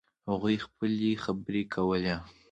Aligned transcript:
هغوی 0.29 0.55
خپلې 0.65 1.11
خبرې 1.23 1.63
کوي 1.73 2.15